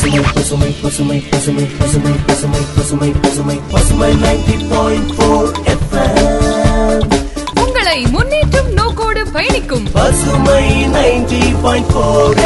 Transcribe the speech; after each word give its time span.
பசுமை 0.00 0.22
பசுமை 0.34 0.70
பசுமை 0.82 1.22
பசுமை 1.30 1.64
பசுமை 1.78 2.12
பசுமை 2.26 2.60
பசுமை 2.76 3.10
பசுமை 3.22 3.60
பசுமை 3.70 4.12
நைன்டி 4.12 4.54
பாயிண்ட் 4.70 5.16
போர் 5.16 5.50
உங்களை 7.64 8.04
முன்னேற்றும் 8.04 8.72
நோக்கோடு 8.72 9.30
பயணிக்கும் 9.32 9.86
பசுமை 9.92 10.84
நைன்டி 10.84 11.60
பாயிண்ட் 11.62 11.92
போர் 11.92 12.38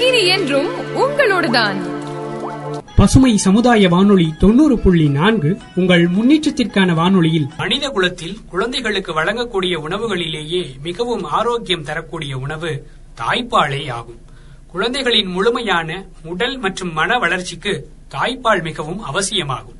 இனி 0.00 0.26
என்றும் 0.26 0.66
உங்களோடுதான். 0.96 1.76
பசுமை 2.96 3.36
சமுதாய 3.36 3.88
வானொலி 3.88 4.34
தொண்ணூறு 4.38 4.78
புள்ளி 4.78 5.08
நான்கு 5.08 5.58
உங்கள் 5.74 6.08
முன்னேற்றத்திற்கான 6.08 6.94
வானொலியில். 6.94 7.48
மனித 7.56 7.88
குலத்தில் 7.88 8.38
குழந்தைகளுக்கு 8.48 9.12
வழங்கக்கூடிய 9.12 9.76
உணவுகளிலேயே 9.76 10.80
மிகவும் 10.82 11.24
ஆரோக்கியம் 11.24 11.84
தரக்கூடிய 11.84 12.36
உணவு 12.36 12.86
தாய்ப்பாலே 13.20 13.90
ஆகும். 13.90 14.20
குழந்தைகளின் 14.72 15.26
முழுமையான 15.26 16.04
உடல் 16.24 16.58
மற்றும் 16.58 16.92
மன 16.92 17.18
வளர்ச்சிக்கு 17.18 17.72
தாய்ப்பால் 18.10 18.62
மிகவும் 18.62 19.00
அவசியமாகும். 19.00 19.78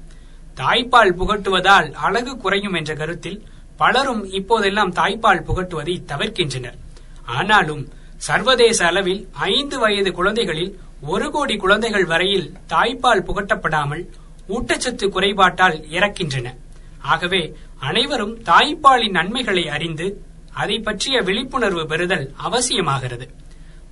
தாய்ப்பால் 0.56 1.12
புகட்டுவதால் 1.12 1.92
அழகு 1.92 2.36
குறையும் 2.36 2.72
என்ற 2.72 2.94
கருத்தில் 2.94 3.46
பலரும் 3.76 4.24
இப்போதெல்லாம் 4.32 4.92
தாய்ப்பால் 4.92 5.44
புகட்டுவதை 5.44 5.94
தவிர்க்கின்றனர். 6.06 6.78
ஆனாலும் 7.26 7.88
சர்வதேச 8.16 8.86
அளவில் 8.86 9.28
ஐந்து 9.32 9.78
வயது 9.78 10.12
குழந்தைகளில் 10.12 10.78
ஒரு 11.02 11.30
கோடி 11.30 11.56
குழந்தைகள் 11.56 12.04
வரையில் 12.04 12.54
தாய்ப்பால் 12.68 13.24
புகட்டப்படாமல் 13.28 14.04
ஊட்டச்சத்து 14.48 15.06
குறைபாட்டால் 15.08 15.78
இறக்கின்றன. 15.90 16.54
ஆகவே 17.02 17.56
அனைவரும் 17.78 18.38
தாய்ப்பாலின் 18.38 19.10
நன்மைகளை 19.10 19.68
அறிந்து 19.68 20.22
அதை 20.54 20.78
பற்றிய 20.78 21.20
விழிப்புணர்வு 21.20 21.86
பெறுதல் 21.86 22.34
அவசியமாகிறது. 22.48 23.28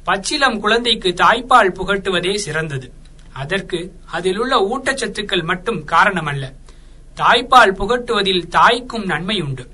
பச்சிலம் 0.07 0.59
குழந்தைக்கு 0.59 1.09
தாய்ப்பால் 1.09 1.75
புகட்டுவதே 1.79 2.35
சிறந்தது. 2.35 2.93
அதற்கு 3.33 3.93
அதில் 4.05 4.39
உள்ள 4.39 4.55
ஊட்டச்சத்துக்கள் 4.69 5.45
மட்டும் 5.45 5.87
காரணமல்ல. 5.87 6.53
தாய்ப்பால் 7.17 7.73
புகட்டுவதில் 7.73 8.49
தாய்க்கும் 8.49 9.05
நன்மை 9.05 9.41
உண்டு 9.41 9.71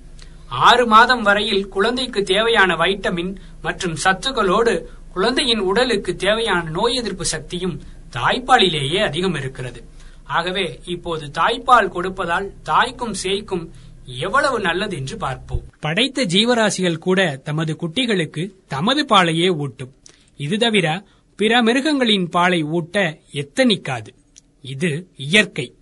ஆறு 0.49 0.87
மாதம் 0.87 1.23
வரையில் 1.23 1.69
குழந்தைக்கு 1.69 2.23
தேவையான 2.23 2.75
வைட்டமின் 2.75 3.37
மற்றும் 3.63 3.97
சத்துக்களோடு 4.05 4.85
குழந்தையின் 5.13 5.59
உடலுக்கு 5.59 6.17
தேவையான 6.17 6.71
நோய் 6.71 6.95
எதிர்ப்பு 6.95 7.25
சக்தியும் 7.25 7.81
தாய்ப்பாலிலேயே 8.13 9.05
அதிகம் 9.05 9.35
இருக்கிறது 9.35 9.85
ஆகவே 10.25 10.81
இப்போது 10.85 11.31
தாய்ப்பால் 11.35 11.93
கொடுப்பதால் 11.97 12.51
தாய்க்கும் 12.63 13.15
சேய்க்கும் 13.23 13.69
எவ்வளவு 14.05 14.61
நல்லது 14.61 14.97
என்று 14.97 15.17
பார்ப்போம். 15.17 15.63
படைத்த 15.81 16.25
ஜீவராசிகள் 16.25 16.99
கூட 16.99 17.41
தமது 17.45 17.77
குட்டிகளுக்கு 17.81 18.51
தமது 18.69 19.05
பாலையே 19.05 19.49
ஊட்டும். 19.49 19.93
இது 20.37 20.59
தவிர 20.59 21.05
பிற 21.37 21.63
மிருகங்களின் 21.63 22.29
பாலை 22.29 22.63
ஊட்ட 22.63 23.19
எத்தனிக்காது. 23.33 24.07
இது 24.63 25.09
இயற்கை. 25.17 25.75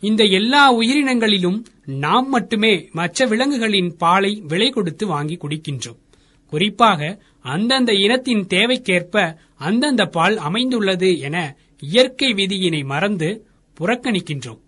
இந்த 0.00 0.24
எல்லா 0.24 0.76
உயிரினங்களிலும் 0.76 1.62
நாம் 1.86 2.28
மட்டுமே 2.28 2.88
மற்ற 2.92 3.26
விலங்குகளின் 3.26 3.96
பாலை 3.96 4.42
விலை 4.48 4.70
கொடுத்து 4.70 5.06
வாங்கி 5.06 5.36
குடிக்கின்றோம். 5.36 5.98
குறிப்பாக 6.46 7.22
அந்தந்த 7.40 7.92
இனத்தின் 7.92 8.46
தேவைக்கேற்ப 8.46 9.36
அந்தந்த 9.56 10.04
பால் 10.04 10.36
அமைந்துள்ளது 10.36 11.18
என 11.18 11.56
இயற்கை 11.80 12.32
விதியினை 12.32 12.84
மறந்து 12.84 13.46
புறக்கணிக்கின்றோம். 13.80 14.60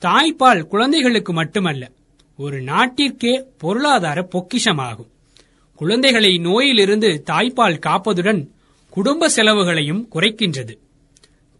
தாய்ப்பால் 0.00 0.62
குழந்தைகளுக்கு 0.62 1.32
மட்டுமல்ல 1.32 1.90
ஒரு 2.36 2.60
நாட்டிற்கே 2.60 3.44
பொருளாதார 3.58 4.28
பொக்கிஷமாகும். 4.32 5.14
குழந்தைகளை 5.78 6.38
நோயிலிருந்து 6.38 7.22
தாய்ப்பால் 7.30 7.82
காப்பதுடன் 7.86 8.42
குடும்ப 8.90 9.28
செலவுகளையும் 9.28 10.08
குறைக்கின்றது. 10.14 10.74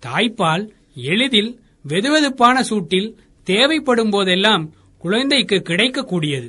தாய்ப்பால் 0.03 0.65
எளிதில் 0.95 1.51
வெதுவெதுப்பான 1.89 2.57
சூட்டில் 2.61 3.09
தேவைப்படும் 3.47 4.11
போதெல்லாம் 4.11 4.65
குழந்தைக்கு 4.99 5.63
கிடைக்கக்கூடியது. 5.63 6.49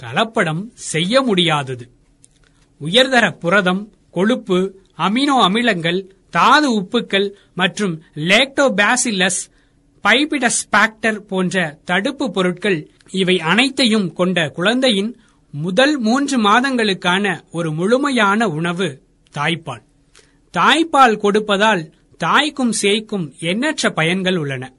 கலப்படம் 0.00 0.62
செய்ய 0.74 1.22
முடியாதது. 1.22 1.84
உயர்தர 2.80 3.30
புரதம் 3.30 3.82
கொழுப்பு 4.10 4.58
அமினோ 4.98 5.36
அமிலங்கள் 5.48 6.00
தாது 6.30 6.68
உப்புக்கள் 6.80 7.28
மற்றும் 7.54 7.94
லேக்டோபாசிலஸ் 8.14 9.40
பைபிடஸ்பாக்டர் 10.04 11.18
போன்ற 11.20 11.56
தடுப்பு 11.84 12.30
பொருட்கள் 12.30 12.78
இவை 13.10 13.38
அனைத்தையும் 13.40 14.12
கொண்ட 14.12 14.48
குழந்தையின் 14.48 15.10
முதல் 15.54 15.98
மூன்று 15.98 16.42
மாதங்களுக்கான 16.42 17.40
ஒரு 17.52 17.72
முழுமையான 17.72 18.48
உணவு 18.48 19.02
தாய்ப்பால். 19.36 19.82
தாய்ப்பால் 20.52 21.16
கொடுப்பதால் 21.16 21.92
தாய்க்கும் 22.16 22.72
சேய்க்கும் 22.82 23.38
எண்ணற்ற 23.38 23.90
பயன்கள் 23.90 24.36
உள்ளன. 24.36 24.72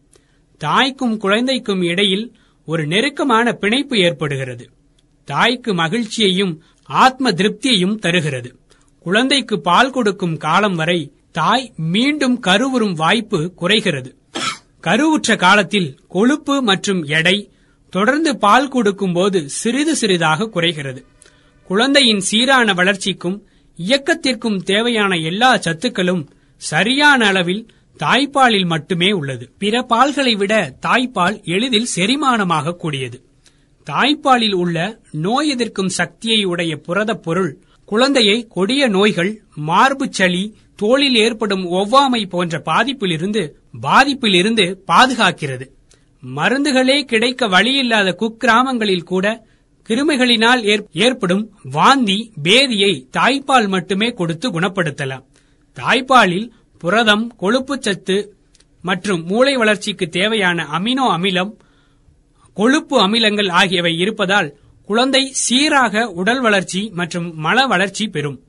தாய்க்கும் 0.57 1.17
குழந்தைக்கும் 1.17 1.81
இடையில் 1.81 2.35
ஒரு 2.65 2.87
நெருக்கமான 2.87 3.53
பிணைப்பு 3.53 3.97
ஏற்படுகிறது. 3.97 4.69
தாய்க்கு 5.25 5.73
மகிழ்ச்சியையும் 5.73 6.63
ஆத்ம 6.83 7.31
திருப்தியையும் 7.31 7.99
தருகிறது. 7.99 8.59
குழந்தைக்கு 8.99 9.61
பால் 9.61 9.91
கொடுக்கும் 9.91 10.37
காலம் 10.37 10.75
வரை 10.75 11.11
தாய் 11.31 11.73
மீண்டும் 11.77 12.39
கருவுறும் 12.41 12.95
வாய்ப்பு 12.95 13.53
குறைகிறது. 13.55 14.15
கருவுற்ற 14.79 15.35
காலத்தில் 15.35 15.99
கொழுப்பு 16.07 16.61
மற்றும் 16.61 17.03
எடை 17.03 17.52
தொடர்ந்து 17.93 18.37
பால் 18.37 18.67
கொடுக்கும் 18.67 19.13
போது 19.13 19.39
சிறிது 19.49 19.95
சிறிதாக 19.95 20.49
குறைகிறது. 20.49 21.01
குழந்தையின் 21.67 22.19
சீரான 22.19 22.73
வளர்ச்சிக்கும் 22.73 23.37
இயக்கத்திற்கும் 23.87 24.57
தேவையான 24.63 25.15
எல்லா 25.15 25.49
சத்துக்களும் 25.55 26.23
சரியான 26.57 27.27
அளவில் 27.27 27.67
தாய்ப்பாலில் 27.99 28.65
மட்டுமே 28.65 29.11
உள்ளது. 29.11 29.45
பிற 29.57 29.85
பால்களை 29.89 30.33
விட 30.37 30.53
தாய்ப்பால் 30.81 31.43
எளிதில் 31.43 31.87
செரிமானமாக 31.95 32.75
கூடியது. 32.75 33.23
தாய்ப்பாலில் 33.85 34.53
உள்ள 34.53 34.99
நோய் 35.11 35.49
எதிர்க்கும் 35.49 35.89
சக்தியை 35.89 36.43
உடைய 36.43 36.75
புரதப் 36.75 37.23
பொருள் 37.23 37.57
குழந்தையை 37.85 38.47
கொடிய 38.49 38.87
நோய்கள் 38.87 39.43
மார்பு 39.55 40.07
சளி 40.11 40.43
தோளில் 40.75 41.15
ஏற்படும் 41.15 41.65
ஒவ்வாமை 41.71 42.29
போன்ற 42.29 42.61
பாதிப்பிலிருந்து 42.65 43.43
பாதிப்பிலிருந்து 43.81 44.65
பாதுகாக்கிறது. 44.87 45.65
மருந்துகளே 46.23 47.03
கிடைக்க 47.03 47.47
வழியில்லாத 47.47 48.09
குக்கிராமங்களில் 48.21 49.03
கூட 49.03 49.45
கிருமிகளினால் 49.89 50.61
ஏற்படும் 50.91 51.51
வாந்தி 51.63 52.31
பேதியை 52.43 53.07
தாய்ப்பால் 53.17 53.67
மட்டுமே 53.67 54.09
கொடுத்து 54.09 54.49
குணப்படுத்தலாம். 54.49 55.23
தாய்ப்பாலில் 55.77 56.51
புரதம் 56.77 57.25
கொழுப்புச்சத்து 57.39 58.29
மற்றும் 58.81 59.25
மூளை 59.25 59.55
வளர்ச்சிக்கு 59.55 60.09
தேவையான 60.09 60.65
அமினோ 60.77 61.05
அமிலம் 61.17 61.51
கொழுப்பு 62.53 63.07
அமிலங்கள் 63.07 63.49
ஆகியவை 63.49 63.97
இருப்பதால் 63.97 64.49
குழந்தை 64.89 65.31
சீராக 65.33 66.05
உடல் 66.11 66.41
வளர்ச்சி 66.41 66.89
மற்றும் 66.93 67.35
மன 67.35 67.65
வளர்ச்சி 67.67 68.07
பெறும். 68.07 68.39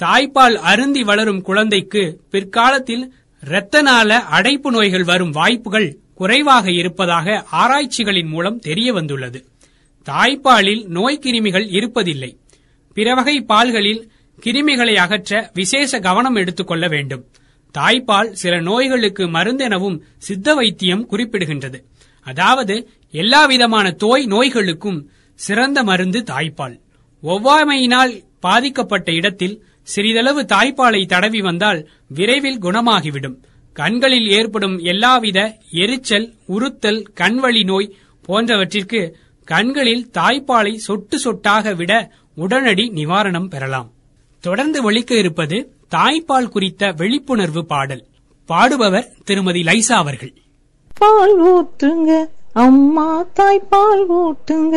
தாய்ப்பால் 0.00 0.54
அருந்தி 0.54 1.02
வளரும் 1.02 1.42
குழந்தைக்கு 1.42 2.02
பிற்காலத்தில் 2.30 3.12
இரத்த 3.42 3.82
நாள 3.82 4.18
அடைப்பு 4.20 4.70
நோய்கள் 4.70 5.04
வரும் 5.04 5.30
வாய்ப்புகள் 5.30 5.88
குறைவாக 6.14 6.72
இருப்பதாக 6.72 7.46
ஆராய்ச்சிகளின் 7.52 8.28
மூலம் 8.28 8.58
தெரிய 8.58 8.92
வந்துள்ளது 8.92 9.44
தாய்ப்பாலில் 10.04 10.86
நோய் 10.86 11.20
கிருமிகள் 11.22 11.66
இருப்பதில்லை. 11.78 12.36
பிற 12.94 13.14
வகை 13.14 13.40
பால்களில் 13.40 14.10
கிருமிகளை 14.40 14.94
அகற்ற 14.94 15.50
விசேஷ 15.54 16.00
கவனம் 16.00 16.34
எடுத்துக்கொள்ள 16.34 16.88
வேண்டும். 16.88 17.26
தாய்ப்பால் 17.78 18.30
சில 18.32 18.60
நோய்களுக்கு 18.60 19.26
மருந்தெனவும் 19.26 20.00
சித்த 20.18 20.54
வைத்தியம் 20.54 21.10
குறிப்பிடுகின்றது. 21.10 21.78
அதாவது 22.22 22.88
எல்லாவிதமான 23.10 23.90
தோய் 23.90 24.26
நோய்களுக்கும் 24.26 25.06
சிறந்த 25.34 25.82
மருந்து 25.82 26.20
தாய்ப்பால். 26.20 26.80
ஒவ்வாமையினால் 27.22 28.24
பாதிக்கப்பட்ட 28.40 29.12
இடத்தில் 29.12 29.64
சிறிதளவு 29.82 30.42
தாய்ப்பாலை 30.42 31.06
தடவி 31.06 31.40
வந்தால் 31.40 31.88
விரைவில் 32.08 32.62
குணமாகிவிடும். 32.62 33.36
கண்களில் 33.72 34.28
ஏற்படும் 34.28 34.78
எல்லாவித 34.78 35.56
எரிச்சல் 35.70 36.34
உறுத்தல் 36.46 37.12
கண்வழி 37.14 37.64
நோய் 37.64 37.96
போன்றவற்றிற்கு 38.22 39.14
கண்களில் 39.44 40.10
தாய்ப்பாலை 40.12 40.74
சொட்டு 40.74 41.18
சொட்டாக 41.24 41.74
விட 41.76 42.10
உடனடி 42.34 42.90
நிவாரணம் 42.94 43.48
பெறலாம். 43.48 43.90
தொடர்ந்து 44.40 44.82
ஒழிக்க 44.82 45.14
இருப்பது 45.14 45.72
தாய்ப்பால் 45.90 46.48
குறித்த 46.48 46.92
விழிப்புணர்வு 46.92 47.66
பாடல். 47.66 48.06
பாடுபவர் 48.48 49.08
திருமதி 49.24 49.62
லைசா 49.62 49.92
அவர்கள். 49.92 50.32
பால் 50.98 51.42
ஊட்டுங்க 51.42 52.28
அம்மா 52.52 53.24
தாய்ப்பால் 53.34 54.04
ஊட்டுங்க. 54.08 54.76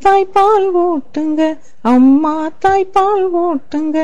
தாய்ப்பால் 0.00 0.70
ஊட்டுங்க 0.74 1.58
அம்மா 1.82 2.48
தாய்ப்பால் 2.48 3.28
ஊட்டுங்க. 3.32 3.98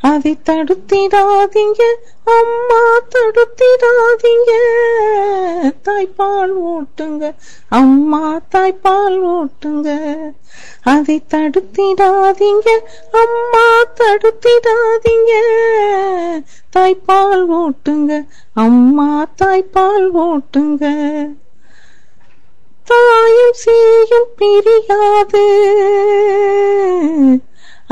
அதை 0.00 0.38
தடுத்திடாதீங்க. 0.44 1.82
அம்மா 2.24 2.82
தடுத்திடாதீங்க. 3.14 4.52
தாய்ப்பால் 5.82 6.52
ஓட்டுங்க 6.72 7.34
அம்மா 7.68 8.40
தாய்ப்பால் 8.54 9.18
ஓட்டுங்க 9.36 9.88
அதை 10.84 11.22
தடுத்திடாதீங்க. 11.30 12.68
அம்மா 13.12 13.66
தடுத்திடாதீங்க. 13.94 15.32
தாய்ப்பால் 16.76 17.46
ஓட்டுங்க 17.60 18.24
அம்மா 18.54 19.26
தாய்ப்பால் 19.38 20.10
ஓட்டுங்க 20.12 20.84
தாயும் 22.84 23.52
செய்யும் 23.52 24.28
பிரியாது. 24.36 25.46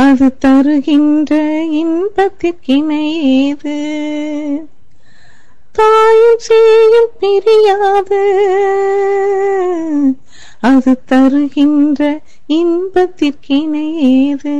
அது 0.00 0.38
தருகின்ற 0.38 1.34
இன்பத்திற்கிணையேது 1.80 3.78
தாயும் 5.72 6.38
செய்யும் 6.38 7.10
பிரியாது. 7.20 8.22
அது 10.60 11.04
தருகின்ற 11.04 12.20
இன்பத்திற்கிணையேது 12.48 14.56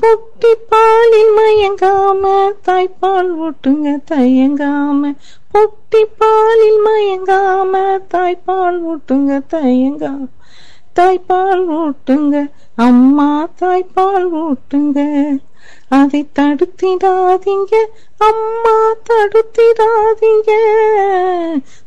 பொட்டி 0.00 0.52
பாலில் 0.68 1.32
மயங்காம 1.36 2.52
தாய்ப்பால் 2.66 3.30
ஊட்டுங்க 3.44 3.98
தயங்காம. 4.10 5.12
பொட்டி 5.52 6.04
பாலில் 6.18 6.80
மயங்காம 6.86 7.98
தாய்ப்பால் 8.08 8.80
ஊட்டுங்க 8.92 9.40
தயங்காம. 9.48 10.26
தாய்ப்பால் 10.96 11.64
ஊட்டுங்க 11.82 12.46
அம்மா 12.76 13.48
தாய்ப்பால் 13.60 14.30
ஊட்டுங்க. 14.32 15.28
அதை 15.88 16.28
தடுத்திடாதீங்க. 16.38 17.84
அம்மா 18.18 18.94
தடுத்திடாதீங்க. 19.08 20.50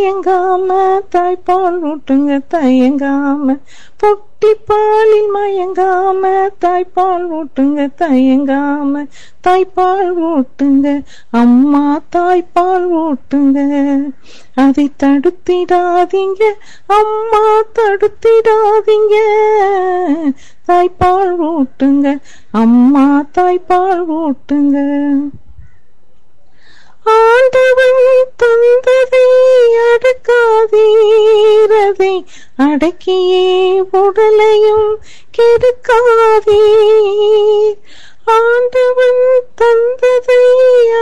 தயங்காம 0.06 0.98
தாய்ப்பால் 1.10 1.78
ஊட்டுங்க 1.82 2.40
தயங்காம. 2.50 3.58
பொட்டி 4.00 4.50
பாலில் 4.66 5.30
மயங்காம 5.34 6.50
தாய்ப்பால் 6.60 7.24
ஊட்டுங்க 7.30 7.88
தயங்காம. 7.98 9.06
தாய்ப்பால் 9.42 10.12
ஊட்டுங்க 10.28 11.02
அம்மா 11.30 12.00
தாய்ப்பால் 12.16 12.86
ஊட்டுங்க. 13.04 13.58
அதை 14.54 14.92
தடுத்திடாதீங்க 15.02 16.44
அம்மா 16.86 17.44
தடுத்திடாதீங்க. 17.74 19.16
தாய்ப்பால் 20.66 21.34
ஊட்டுங்க 21.38 22.18
அம்மா 22.52 23.24
தாய்ப்பால் 23.32 24.06
ஊட்டுங்க. 24.06 24.78
ஆண்டவன் 27.06 28.02
தந்ததை 28.42 29.26
அடக்காதீரதை 29.88 32.14
அடக்கியே 32.58 33.44
உடலையும் 33.90 35.00
கெடுக்காதீர். 35.38 36.56
ஆண்டவன் 38.24 39.22
தந்ததை 39.60 40.42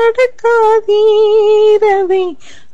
அடக்காதீரதை 0.02 2.26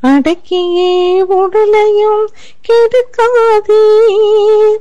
அடக்கியே 0.03 1.21
உடலையும் 1.21 2.27
கெடுக்காதீர். 2.67 4.79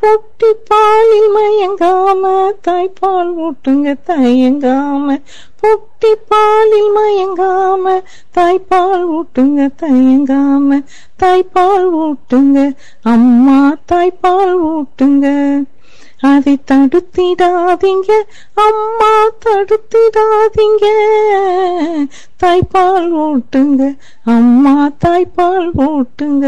பொட்டி 0.00 0.52
பாலில் 0.66 1.30
மயங்காம 1.34 2.52
தாய்ப்பால் 2.62 3.32
ஊட்டுங்க 3.36 3.94
தயங்காம. 4.06 5.22
பொட்டி 5.60 6.12
பாலில் 6.28 6.90
மயங்காம 6.96 8.02
தாய்ப்பால் 8.34 9.04
ஊட்டுங்க 9.16 9.70
தயங்காம. 9.82 10.82
தாய்ப்பால் 11.18 11.90
ஊட்டுங்க 12.04 12.76
அம்மா 13.02 13.76
தாய்ப்பால் 13.92 14.54
ஊட்டுங்க. 14.70 15.26
அதை 16.20 16.58
தடுத்திடாதீங்க 16.70 18.10
அம்மா 18.54 19.12
தடுத்திடாதீங்க. 19.44 20.86
தாய்ப்பால் 22.40 23.10
ஊட்டுங்க 23.10 23.96
அம்மா 24.24 24.90
தாய்ப்பால் 25.04 25.70
ஓட்டுங்க 25.76 26.46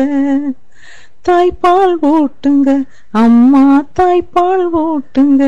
தாய்ப்பால் 1.29 1.95
ஊட்டுங்க 2.13 2.71
அம்மா 3.11 3.65
தாய்ப்பால் 4.01 4.69
ஊட்டுங்க 4.83 5.43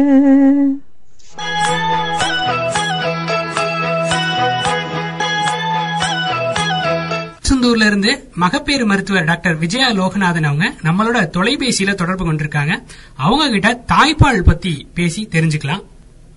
திருச்செந்தூர்ல 7.42 7.86
இருந்து 7.86 8.30
மகப்பேறு 8.34 8.86
மருத்துவர் 8.86 9.24
டாக்டர் 9.24 9.56
விஜயா 9.56 9.88
லோகநாதன் 9.88 10.48
அவங்க 10.50 10.66
நம்மளோட 10.82 11.18
தொலைபேசியில 11.36 11.94
தொடர்பு 11.94 12.24
கொண்டிருக்காங்க. 12.24 12.82
அவங்க 13.16 13.48
கிட்ட 13.48 13.70
தாய்ப்பால் 13.94 14.40
பத்தி 14.40 14.88
பேசி 14.94 15.28
தெரிஞ்சுக்கலாம். 15.32 15.82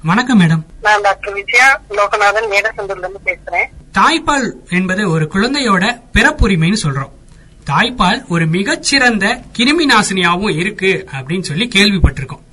வணக்கம் 0.04 0.40
மேடம். 0.40 0.64
நான் 0.82 1.02
டாக்டர் 1.02 1.34
விஜயா 1.34 1.82
லோகநாதன் 1.90 2.50
மேடசந்தூர்ல 2.54 2.98
இருந்து 2.98 3.22
பேசுறேன். 3.26 3.68
தாய்ப்பால் 3.94 4.48
என்பது 4.70 5.10
ஒரு 5.10 5.30
குழந்தையோட 5.34 6.02
பிறப்புரிமைன்னு 6.14 6.84
சொல்றோம். 6.84 7.14
தாய்ப்பால் 7.69 8.19
ஒரு 8.33 8.45
மிகச்சிறந்த 8.56 9.25
கிருமி 9.57 9.85
நாசினியாவும் 9.91 10.57
இருக்கு 10.62 10.91
அப்படின்னு 11.17 11.47
சொல்லி 11.50 11.65
கேள்விப்பட்டிருக்கோம். 11.75 12.44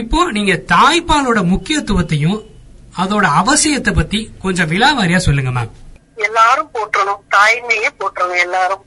இப்போ 0.00 0.20
நீங்க 0.36 0.54
தாய்ப்பாலோட 0.72 1.40
முக்கியத்துவத்தையும் 1.52 2.40
அதோட 3.02 3.26
அவசியத்தை 3.40 3.92
பத்தி 3.98 4.20
கொஞ்சம் 4.44 4.70
விலாவாரியா 4.72 5.20
சொல்லுங்க 5.26 5.52
மேம் 5.58 5.72
எல்லாரும் 6.26 6.70
போற்றணும். 6.76 7.22
தாய்மையே 7.36 7.88
போற்றணும் 8.00 8.42
எல்லாரும். 8.46 8.84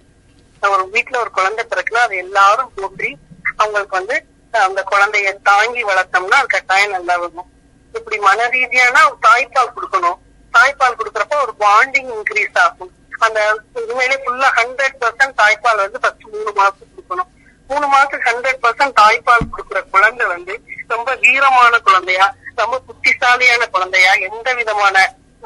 ஒரு 0.74 0.84
வீட்டுல 0.94 1.18
ஒரு 1.24 1.32
குழந்தை 1.38 1.66
பிறக்குன்னா 1.72 2.04
அது 2.08 2.16
எல்லாரும் 2.26 2.72
போற்றி 2.78 3.10
அவங்களுக்கு 3.62 3.98
வந்து 4.00 4.16
அந்த 4.68 4.82
குழந்தைய 4.92 5.34
தாங்கி 5.50 5.82
வளர்த்தோம்னா 5.92 6.40
அது 6.42 6.54
கட்டாயம் 6.56 6.96
நல்லா 6.98 7.18
வரும். 7.24 7.50
இப்படி 7.98 8.18
மன 8.28 8.48
ரீதியான 8.56 9.08
தாய்ப்பால் 9.28 9.76
கொடுக்கணும். 9.76 10.20
தாய்ப்பால் 10.56 11.00
கொடுக்கறப்ப 11.00 11.44
ஒரு 11.46 11.54
பாண்டிங் 11.66 12.10
இன்க்ரீஸ் 12.18 12.58
ஆகும். 12.66 12.94
அந்த 13.26 13.40
உண்மையிலே 13.82 14.18
ஃபுல்லா 14.24 14.50
ஹண்ட்ரட் 14.60 14.98
பர்சன்ட் 15.02 15.38
தாய்ப்பால் 15.42 15.84
வந்து 15.86 16.02
ஃபர்ஸ்ட் 16.04 16.26
மூணு 16.34 16.52
மாசத்துக்கு 16.60 16.94
கொடுக்கணும். 16.96 17.30
மூணு 17.70 17.86
மாசத்துக்கு 17.94 18.30
ஹண்ட்ரட் 18.32 18.62
பர்சன்ட் 18.66 18.96
தாய்ப்பால் 19.02 19.50
கொடுக்குற 19.54 19.80
குழந்தை 19.94 20.26
வந்து 20.34 20.54
ரொம்ப 20.94 21.10
வீரமான 21.24 21.74
குழந்தையா 21.88 22.28
ரொம்ப 22.62 22.78
புத்திசாலியான 22.88 23.64
குழந்தையா 23.76 24.14
எந்த 24.28 24.48
விதமான 24.60 24.96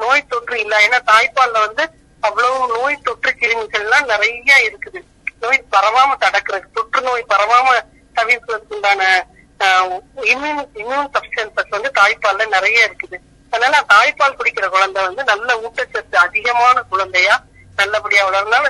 நோய் 0.02 0.28
தொற்று 0.32 0.56
இல்ல. 0.64 0.74
ஏன்னா 0.86 0.98
தாய்ப்பால்ல 1.10 1.58
வந்து 1.66 1.84
அவ்வளவு 2.28 2.60
நோய் 2.76 3.04
தொற்று 3.08 3.30
கிருமிகள்லாம் 3.40 4.08
நிறைய 4.12 4.56
இருக்குது. 4.68 5.00
நோய் 5.42 5.60
பரவாம 5.74 6.10
தடக்குறது 6.24 6.66
தொற்று 6.78 7.00
நோய் 7.08 7.30
பரவாம 7.32 7.68
தவிர்க்கிறதுக்கு 8.18 8.76
உண்டான 8.78 9.02
இம்யூன் 10.32 10.62
இம்யூன் 10.82 11.10
சப்ஸ்டன்சஸ் 11.14 11.74
வந்து 11.76 11.90
தாய்ப்பால்ல 12.00 12.46
நிறைய 12.56 12.88
இருக்குது. 12.88 13.16
அதனால 13.52 13.80
தாய்ப்பால் 13.92 14.38
குடிக்கிற 14.38 14.66
குழந்தை 14.74 15.00
வந்து 15.08 15.22
நல்ல 15.32 15.48
ஊட்டச்சத்து 15.64 16.16
அதிகமான 16.26 16.76
குழந்தையா 16.92 17.34
நல்லபடியா 17.80 18.22
வளர்னால 18.28 18.66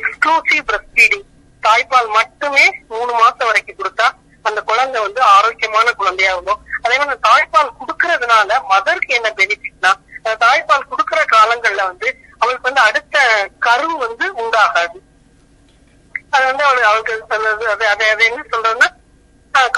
எக்ஸ்க்ளூசிவ் 0.00 0.66
பிரஸ்ட் 0.68 0.92
ஃபீடிங் 0.96 1.26
தாய்ப்பால் 1.62 2.10
மட்டுமே 2.18 2.64
மூணு 2.94 3.12
மாசம் 3.20 3.48
வரைக்கும் 3.48 3.78
கொடுத்தா 3.80 4.06
அந்த 4.48 4.60
குழந்தை 4.68 4.98
வந்து 5.04 5.20
ஆரோக்கியமான 5.36 5.92
குழந்தையா 6.00 6.32
இருக்கும். 6.34 6.60
அதே 6.84 6.96
மாதிரி 6.98 7.18
தாய்ப்பால் 7.28 7.76
கொடுக்கறதுனால 7.78 8.58
மதருக்கு 8.72 9.16
என்ன 9.18 9.28
பெனிஃபிட்னா 9.40 9.92
தாய்ப்பால் 10.44 10.88
கொடுக்கற 10.92 11.20
காலங்கள்ல 11.34 11.82
வந்து 11.90 12.08
அவளுக்கு 12.42 12.68
வந்து 12.68 12.82
அடுத்த 12.88 13.16
கரு 13.66 13.88
வந்து 14.04 14.26
உண்டாகாது. 14.42 14.98
அது 16.34 16.44
வந்து 16.50 16.64
அவளுக்கு 16.68 16.88
அவளுக்கு 16.90 17.66
அது 17.74 17.86
அது 17.94 18.04
அது 18.12 18.24
என்ன 18.30 18.46
சொல்றதுன்னா 18.54 18.88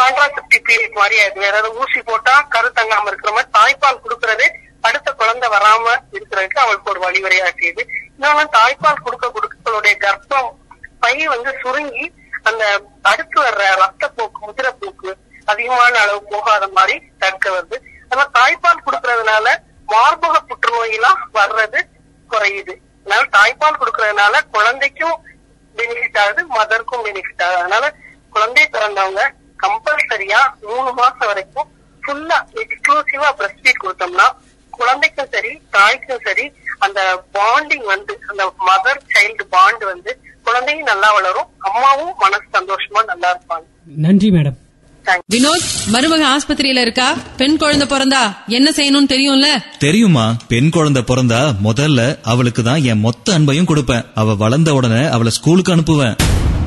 கான்ட்ராசெப்டிவ் 0.01 0.65
பீரியட் 0.69 1.01
மாதிரி 1.01 1.17
ஆயிடுது. 1.23 1.45
வேற 1.47 1.55
ஏதாவது 1.57 1.81
ஊசி 1.83 2.01
போட்டா 2.09 2.35
கரு 2.55 2.69
தங்காம 2.79 3.09
இருக்கிற 3.11 3.33
மாதிரி 3.37 3.51
தாய்ப்பால் 3.59 4.03
கொடுக்கறதே 4.05 4.49
அடுத்த 4.89 5.09
குழந்தை 5.21 5.47
வராம 5.57 5.85
இருக்கிறதுக்கு 6.17 6.59
அவளுக்கு 6.65 6.93
ஒரு 6.93 7.01
வழிவரையா 7.07 7.47
செய்யுது 7.61 7.85
இன்னொன்னு 8.19 8.45
தாய்ப்பால் 8.57 9.03
கொடுக்க 9.05 9.27
கொடுக்கங்களுடைய 9.35 9.95
கர்ப்பம் 10.05 10.49
பை 11.03 11.15
வந்து 11.33 11.51
சுருங்கி 11.63 12.07
அந்த 12.49 12.65
அடுத்து 13.11 13.39
வர்ற 13.45 13.63
ரத்தப்போக்கு 13.83 14.41
முதிரப்போக்கு 14.47 15.11
அதிகமான 15.53 15.93
அளவு 16.05 16.21
போகாத 16.33 16.65
மாதிரி 16.77 16.97
தடுக்க 17.23 17.49
வருது. 17.57 17.77
ஆனா 18.11 18.25
தாய்ப்பால் 18.39 18.85
கொடுக்கறதுனால 18.87 19.47
மார்பக 19.93 20.37
புற்றுநோயெல்லாம் 20.49 21.21
வர்றது 21.39 21.81
குறையுது. 22.31 22.75
அதனால 23.05 23.29
தாய்ப்பால் 23.37 23.81
கொடுக்கறதுனால 23.83 24.43
குழந்தைக்கும் 24.57 25.17
பெனிஃபிட் 25.77 26.19
ஆகுது 26.23 26.43
மதருக்கும் 26.57 27.05
பெனிஃபிட் 27.07 27.43
ஆகுது. 27.47 27.61
அதனால 27.63 27.85
குழந்தை 28.35 28.65
பிறந்தவங்க 28.75 29.23
கம்பல்சரியா 29.65 30.41
மூணு 30.69 30.91
மாசம் 31.01 31.31
வரைக்கும் 31.31 31.69
ஃபுல்லா 32.03 32.39
எக்ஸ்க்ளூசிவா 32.63 33.31
பிரஸ்ட் 33.39 33.63
ஃபீட் 33.63 33.83
கொடுத்தோம்னா 33.85 34.27
குழந்தைக்கும் 34.73 35.33
சரி 35.35 35.53
தாய்க்கும் 35.77 36.25
சரி 36.27 36.45
அந்த 36.79 37.01
பாண்டிங் 37.37 37.87
வந்து 37.95 38.13
அந்த 38.31 38.45
மதர் 38.69 39.03
சைல்டு 39.15 39.45
பாண்ட் 39.51 39.85
வந்து 39.85 40.11
குழந்தையும் 40.43 40.89
நல்லா 40.93 41.13
வளரும் 41.13 41.49
அம்மாவும் 41.59 42.15
மனசு 42.19 42.47
சந்தோஷமா 42.57 43.01
நல்லா 43.05 43.29
இருப்பாங்க. 43.35 43.67
நன்றி 44.07 44.31
மேடம் 44.31 44.59
வினோத் 45.33 45.67
மருமக 45.93 46.23
ஆஸ்பத்திரியில 46.35 46.81
இருக்கா? 46.81 47.07
பெண் 47.37 47.57
குழந்தை 47.57 47.87
பிறந்தா 47.89 48.23
என்ன 48.47 48.71
செய்யணும்னு 48.71 49.13
தெரியும்ல? 49.13 49.49
தெரியுமா? 49.79 50.37
பெண் 50.49 50.71
குழந்தை 50.71 51.03
பிறந்தா 51.03 51.41
முதல்ல 51.67 52.01
அவளுக்கு 52.23 52.63
தான் 52.63 52.83
என் 52.83 53.01
மொத்த 53.01 53.39
அன்பையும் 53.39 53.71
கொடுப்பேன். 53.71 54.05
அவ 54.15 54.35
வளர்ந்த 54.35 54.75
உடனே 54.75 55.05
அவளை 55.07 55.33
ஸ்கூலுக்கு 55.33 55.75
அனுப்புவேன். 55.77 56.19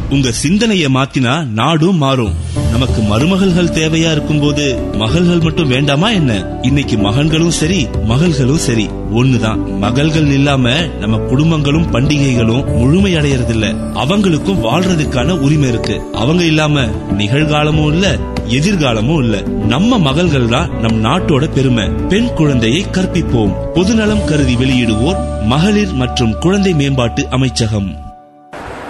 உங்க 0.10 0.30
சிந்தனைய 0.44 0.88
மாத்தினா 0.98 1.34
நாடும் 1.60 1.98
மாறும். 1.98 2.36
நமக்கு 2.72 3.01
மருமகள்கள் 3.01 3.74
தேவையா 3.74 4.12
இருக்கும்போது 4.12 4.75
மகள்கள் 4.75 5.40
மட்டும் 5.40 5.68
வேண்டாமா 5.68 6.10
என்ன? 6.10 6.60
இன்னைக்கு 6.62 6.98
மகன்களும் 6.98 7.51
சரி 7.51 7.88
மகள்களும் 8.06 8.58
சரி. 8.58 8.90
ஒண்ணுதான். 9.13 9.78
மகள்கள் 9.78 10.25
இல்லாம 10.25 10.86
நம்ம 10.86 11.18
குடும்பங்களும் 11.18 11.92
பண்டிகைகளும் 11.92 12.66
முழுமை 12.78 13.16
அடையறதில்ல. 13.16 13.75
அவங்களுக்கும் 13.94 14.63
வாழ்றதுக்கான 14.63 15.40
உரிமை 15.40 15.68
இருக்கு. 15.68 16.01
அவங்க 16.13 16.44
இல்லாம 16.44 16.82
நிகழ்காலமும் 17.18 17.88
இல்ல 17.88 18.18
எதிர்காலமும் 18.48 19.24
இல்ல. 19.24 19.42
நம்ம 19.68 19.98
மகள்கள் 19.98 20.48
தான் 20.48 20.80
நம் 20.80 21.06
நாட்டோட 21.06 21.51
பெருமை. 21.51 21.90
பெண் 21.90 22.34
குழந்தையை 22.36 22.86
கற்பிப்போம். 22.92 23.54
பொதுநலம் 23.74 24.25
கருதி 24.25 24.56
வெளியிடுவோர் 24.56 25.44
மகளிர் 25.46 25.94
மற்றும் 25.94 26.38
குழந்தை 26.40 26.74
மேம்பாட்டு 26.74 27.28
அமைச்சகம். 27.30 27.96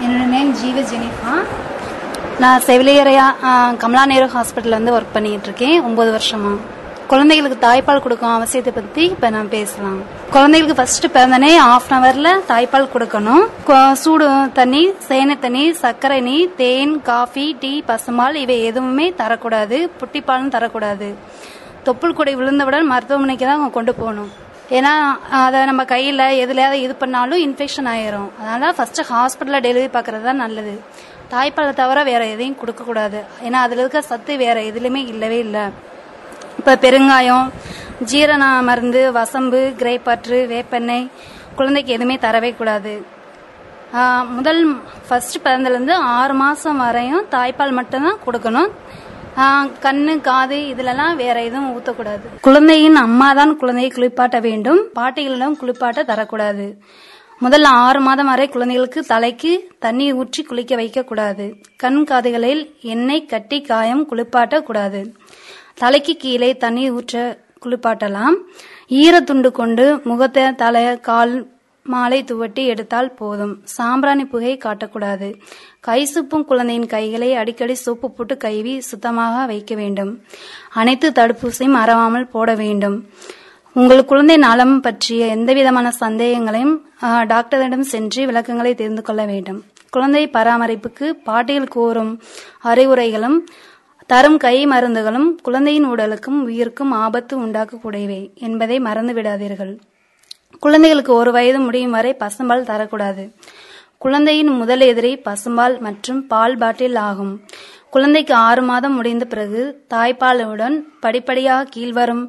என்னோட 0.01 0.27
நேம் 0.29 0.53
ஜீவ 0.53 0.81
ஜெனிஃபா 0.81 1.60
நான் 2.39 2.61
செவிலியரையா 2.67 3.25
கமலா 3.81 4.03
நேரு 4.11 4.27
ஹாஸ்பிட்டல் 4.35 4.77
வந்து 4.77 4.93
ஒர்க் 4.97 5.15
பண்ணிட்டு 5.15 5.47
இருக்கேன். 5.50 5.81
ஒன்பது 5.88 6.11
வருஷமா. 6.17 6.51
குழந்தைகளுக்கு 7.11 7.57
தாய்ப்பால் 7.65 8.01
கொடுக்கும் 8.03 8.33
அவசியத்தை 8.35 8.71
பத்தி 8.75 9.03
இப்ப 9.13 9.29
நான் 9.35 9.50
பேசலாம். 9.55 9.97
குழந்தைகளுக்கு 10.35 10.77
ஃபர்ஸ்ட் 10.79 11.07
பிறந்தனே 11.15 11.51
ஹாஃப் 11.69 11.89
அன் 11.93 11.97
அவர்ல 11.97 12.29
தாய்ப்பால் 12.51 12.91
கொடுக்கணும். 12.93 13.43
சூடு 14.03 14.27
தண்ணி 14.59 14.83
சேனை 15.07 15.35
தண்ணி 15.45 15.63
சர்க்கரை 15.81 16.19
நீ 16.29 16.38
தேன் 16.61 17.01
காஃபி 17.09 17.45
டீ 17.63 17.73
பசுமால் 17.89 18.39
இவை 18.43 18.57
எதுவுமே 18.69 19.07
தரக்கூடாது. 19.23 19.79
புட்டிப்பாலும் 20.01 20.53
தரக்கூடாது. 20.55 21.09
தொப்புள் 21.89 22.17
கொடை 22.19 22.35
விழுந்தவுடன் 22.35 22.91
மருத்துவமனைக்கு 22.93 23.45
தான் 23.45 23.57
அவங்க 23.57 23.75
கொண்டு 23.77 23.93
போகணும். 24.00 24.31
ஏன்னா 24.77 24.91
அதை 25.43 25.65
நம்ம 25.69 25.83
கையில் 25.85 26.19
எதுலையாவது 26.43 26.83
இது 26.85 26.95
பண்ணாலும் 26.95 27.41
இன்ஃபெக்ஷன் 27.45 27.88
ஆயிரும். 27.93 28.29
அதனால 28.39 28.73
ஃபர்ஸ்ட் 28.77 29.01
ஹாஸ்பிட்டலில் 29.13 29.65
டெலிவரி 29.67 29.89
பார்க்கறது 29.95 30.27
தான் 30.29 30.43
நல்லது. 30.45 30.75
தாய்ப்பாலை 31.33 31.73
தவிர 31.81 32.00
வேற 32.11 32.21
எதையும் 32.33 32.59
கொடுக்கக்கூடாது 32.61 33.19
ஏன்னா 33.47 33.59
அதில் 33.65 33.81
இருக்க 33.83 34.01
சத்து 34.11 34.33
வேற 34.43 34.57
எதுலையுமே 34.69 35.01
இல்லவே 35.13 35.39
இல்லை. 35.47 35.65
இப்போ 36.59 36.73
பெருங்காயம் 36.85 37.47
ஜீரண 38.11 38.45
மருந்து 38.69 39.01
வசம்பு 39.17 39.61
கிரேப்பாற்று 39.81 40.39
வேப்பெண்ணெய் 40.53 41.05
குழந்தைக்கு 41.57 41.95
எதுவுமே 41.97 42.15
தரவே 42.25 42.51
கூடாது. 42.59 42.93
முதல் 44.35 44.61
ஃபர்ஸ்ட் 45.07 45.38
பிறந்தலேருந்து 45.45 45.95
ஆறு 46.17 46.33
மாதம் 46.41 46.81
வரையும் 46.85 47.25
தாய்ப்பால் 47.33 47.77
மட்டும்தான் 47.79 48.21
கொடுக்கணும். 48.25 48.69
கண்ணு 49.85 50.13
காது 50.27 50.57
இதுலலாம் 50.71 51.19
வேற 51.23 51.35
எதுவும் 51.47 51.71
ஊற்றக்கூடாது 51.75 52.25
குழந்தையின் 52.47 52.97
அம்மா 53.03 53.27
தான் 53.39 53.53
குழந்தையை 53.61 53.91
குளிப்பாட்ட 53.97 54.38
வேண்டும். 54.47 54.81
பாட்டிகளிடம் 54.97 55.59
குளிப்பாட்ட 55.61 56.01
தரக்கூடாது. 56.11 56.65
முதல்ல 57.43 57.67
ஆறு 57.83 58.00
மாதம் 58.05 58.27
வரை 58.29 58.43
குழந்தைகளுக்கு 58.53 59.01
தலைக்கு 59.12 59.51
தண்ணி 59.83 60.07
ஊற்றி 60.21 60.41
குளிக்க 60.50 60.74
வைக்கக்கூடாது. 60.79 61.45
கண் 61.83 61.98
காதுகளில் 62.10 62.62
எண்ணெய் 62.93 63.29
கட்டி 63.31 63.57
காயம் 63.69 64.03
குளிப்பாட்ட 64.10 64.60
கூடாது 64.67 65.01
தலைக்கு 65.81 66.13
கீழே 66.24 66.50
தண்ணீர் 66.63 66.93
ஊற்ற 66.98 67.24
குளிப்பாட்டலாம். 67.63 68.38
ஈரத்துண்டு 69.01 69.51
கொண்டு 69.62 69.88
முகத்தை 70.12 70.45
தலை 70.62 70.86
கால் 71.10 71.33
மாலை 71.86 72.21
துவட்டி 72.29 72.63
எடுத்தால் 72.74 73.12
போதும். 73.19 73.53
சாம்பிராணி 73.77 74.25
புகை 74.33 74.55
காட்டக்கூடாது. 74.65 75.29
கை 75.88 76.00
சுப்பும் 76.13 76.48
குழந்தையின் 76.50 76.89
கைகளை 76.95 77.29
அடிக்கடி 77.41 77.75
சோப்பு 77.86 78.07
போட்டு 78.12 78.36
கைவி 78.45 78.74
சுத்தமாக 78.91 79.45
வைக்க 79.51 79.74
வேண்டும். 79.81 80.12
அனைத்து 80.81 81.10
தடுப்பூசியும் 81.19 81.79
அறவாமல் 81.83 82.31
போட 82.36 82.51
வேண்டும். 82.63 82.98
உங்கள் 83.75 84.07
குழந்தை 84.09 84.35
நலம் 84.37 84.73
பற்றிய 84.85 85.27
எந்தவிதமான 85.33 85.87
சந்தேகங்களையும் 85.99 86.73
டாக்டரிடம் 87.27 87.85
சென்று 87.91 88.21
விளக்கங்களை 88.29 88.71
தெரிந்து 88.75 89.03
கொள்ள 89.07 89.21
வேண்டும். 89.29 89.59
குழந்தை 89.93 90.23
பராமரிப்புக்கு 90.33 91.05
பாட்டியில் 91.27 91.69
கூறும் 91.75 92.11
அறிவுரைகளும் 92.71 93.37
தரும் 94.09 94.37
கை 94.45 94.55
மருந்துகளும் 94.71 95.29
குழந்தையின் 95.47 95.87
உடலுக்கும் 95.93 96.39
உயிருக்கும் 96.47 96.91
ஆபத்து 97.05 97.33
உண்டாக்கக்கூடியவை 97.45 98.21
என்பதை 98.47 98.79
மறந்து 98.87 99.15
விடாதீர்கள். 99.19 99.73
குழந்தைகளுக்கு 100.65 101.13
ஒரு 101.21 101.31
வயது 101.31 101.59
முடியும் 101.67 101.95
வரை 101.97 102.13
பசும்பால் 102.23 102.69
தரக்கூடாது. 102.71 103.25
குழந்தையின் 104.05 104.51
முதல் 104.59 104.83
எதிரி 104.91 105.13
பசும்பால் 105.27 105.75
மற்றும் 105.87 106.21
பால் 106.27 106.57
பாட்டில் 106.61 106.99
ஆகும். 107.09 107.33
குழந்தைக்கு 107.93 108.33
ஆறு 108.48 108.62
மாதம் 108.69 108.93
முடிந்த 108.98 109.25
பிறகு 109.31 109.62
தாய்ப்பாலுடன் 109.93 110.75
படிப்படியாக 111.03 111.69
கீழ்வரும் 111.74 112.24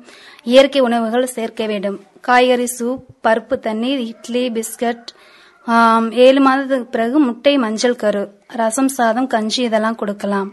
இயற்கை 0.52 0.80
உணவுகள் 0.86 1.34
சேர்க்க 1.34 1.66
வேண்டும். 1.72 1.98
காய்கறி 2.26 2.66
சூப் 2.78 3.04
பருப்பு 3.26 3.56
தண்ணீர் 3.66 4.00
இட்லி 4.10 4.42
பிஸ்கட் 4.56 5.10
ஏழு 6.24 6.40
மாதத்துக்கு 6.46 6.86
பிறகு 6.94 7.16
முட்டை 7.26 7.54
மஞ்சள் 7.64 8.00
கரு 8.02 8.22
ரசம் 8.60 8.90
சாதம் 8.96 9.28
கஞ்சி 9.34 9.60
இதெல்லாம் 9.68 10.00
கொடுக்கலாம். 10.00 10.48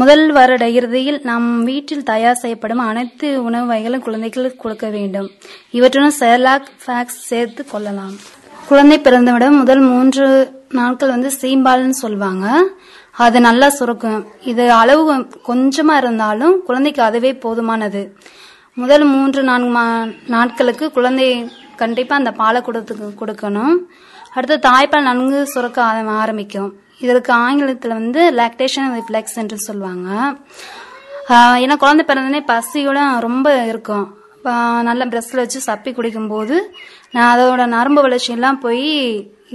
முதல் 0.00 0.24
வருட 0.38 0.64
இறுதியில் 0.78 1.20
நம் 1.30 1.50
வீட்டில் 1.68 2.08
தயார் 2.12 2.40
செய்யப்படும் 2.42 2.82
அனைத்து 2.90 3.28
உணவு 3.48 3.66
வகைகளும் 3.70 4.04
குழந்தைகளுக்கு 4.06 4.62
கொடுக்க 4.62 4.86
வேண்டும். 4.96 5.28
இவற்றுடன் 5.76 6.18
செர்லாக் 6.22 6.72
ஃபேக்ஸ் 6.84 7.20
சேர்த்து 7.30 7.64
கொள்ளலாம். 7.72 8.16
குழந்தை 8.68 8.98
பிறந்தவுடன் 9.00 9.56
முதல் 9.62 9.84
மூன்று 9.90 10.26
நாட்கள் 10.78 11.14
வந்து 11.14 11.30
சீம்பால்னு 11.40 12.02
சொல்லுவாங்க 12.04 12.46
அது 13.16 13.40
நல்லா 13.40 13.68
சுரக்கும். 13.68 14.26
இது 14.40 14.72
அளவு 14.72 15.14
கொஞ்சமா 15.48 15.96
இருந்தாலும் 15.96 16.62
குழந்தைக்கு 16.62 17.02
அதுவே 17.02 17.32
போதுமானது. 17.32 18.08
முதல் 18.74 19.04
மூன்று 19.04 19.42
நான்கு 19.42 19.78
மா- 19.78 20.16
நாட்களுக்கு 20.26 20.92
குழந்தை 20.92 21.52
கண்டிப்பா 21.76 22.16
அந்த 22.16 22.32
பாலை 22.32 22.62
கொடுத்து 22.62 23.14
கொடுக்கணும். 23.20 23.74
அடுத்து 24.34 24.70
தாய்ப்பால் 24.70 25.02
நன்கு 25.02 25.46
சுரக்க 25.46 25.82
ஆரம்பிக்கும். 26.06 26.74
இதற்கு 26.98 27.32
ஆங்கிலத்தில் 27.32 27.92
வந்து 27.92 28.30
லாக்டேஷன் 28.30 29.00
ரிஃப்ளெக்ஸ் 29.00 29.34
என்று 29.34 29.58
சொல்லுவாங்க. 29.58 30.36
ஏன்னா 31.30 31.76
குழந்தை 31.76 32.06
பிறந்தனே 32.06 32.44
பசியோட 32.46 33.20
ரொம்ப 33.20 33.64
இருக்கும். 33.64 34.16
நல்ல 34.88 35.02
ப்ரெஷ்ஷில் 35.12 35.42
வச்சு 35.42 35.60
சப்பி 35.68 35.90
குடிக்கும்போது 35.98 36.56
நான் 37.14 37.30
அதோட 37.34 37.64
நரம்பு 37.76 38.00
வளர்ச்சியெல்லாம் 38.06 38.58
போய் 38.64 38.88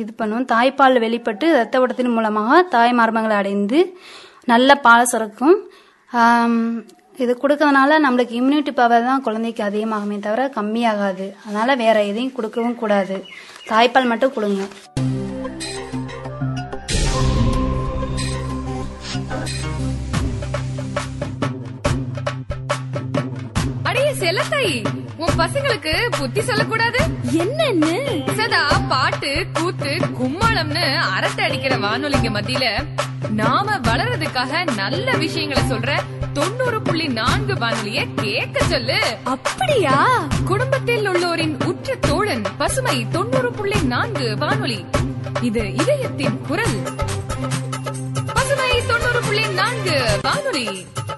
இது 0.01 0.11
பண்ணும் 0.19 0.47
தாய்ப்பால் 0.53 1.03
வெளிப்பட்டு 1.05 1.45
ரத்த 1.59 1.81
ஓட்டத்தின் 1.83 2.15
மூலமாக 2.17 2.61
தாய் 2.75 2.93
மரபங்களை 2.99 3.35
அடைந்து 3.41 3.79
நல்ல 4.51 4.75
பால் 4.85 5.09
சுரக்கும். 5.11 5.57
இது 7.23 7.31
கொடுக்கறதுனால 7.41 7.97
நம்மளுக்கு 8.05 8.33
இம்யூனிட்டி 8.39 8.71
பவர் 8.79 9.07
தான் 9.09 9.25
குழந்தைக்கு 9.25 9.61
அதிகமாகுமே 9.69 10.17
தவிர 10.27 10.45
கம்மியாகாது. 10.57 11.27
அதனால் 11.45 11.79
வேற 11.83 11.97
எதையும் 12.11 12.35
கொடுக்கவும் 12.37 12.79
கூடாது. 12.81 13.17
தாய்ப்பால் 13.71 14.11
மட்டும் 14.11 14.35
கொடுங்க. 14.37 14.63
செல்லத்தாயி 24.19 24.85
உன் 25.17 25.37
பசங்களுக்கு 25.37 26.09
புத்தி 26.17 26.41
சொல்லக்கூடாது? 26.41 26.99
என்னன்னு? 27.31 28.31
சதா 28.33 28.67
பாட்டு 28.89 29.45
கூத்து 29.53 29.97
கும்மாளம்னு 30.19 30.95
அரட்டை 30.95 31.45
அடிக்கிற 31.45 31.77
வானொலிங்க 31.77 32.29
மத்தியில 32.29 32.87
நாம 33.29 33.77
வளர்றதுக்காக 33.77 34.73
நல்ல 34.75 35.11
விஷயங்களை 35.11 35.63
சொல்ற 35.63 35.99
தொண்ணூறு 36.33 36.81
புள்ளி 36.81 37.07
நான்கு 37.07 37.53
வானொலிய 37.53 38.07
கேட்க 38.15 38.63
சொல்லு. 38.63 39.17
அப்படியா? 39.23 40.27
குடும்பத்தில் 40.45 41.09
உள்ளோரின் 41.09 41.63
உற்ற 41.63 41.95
தோழன் 41.95 42.43
பசுமை 42.57 43.07
தொண்ணூறு 43.11 43.51
புள்ளி 43.51 43.81
நான்கு 43.81 44.37
வானொலி. 44.37 44.85
இது 45.41 45.73
இதயத்தின் 45.73 46.41
குரல். 46.47 46.79
பசுமை 48.33 48.85
தொண்ணூறு 48.87 49.19
புள்ளி 49.21 49.47
நான்கு 49.47 50.19
வானொலி. 50.21 50.87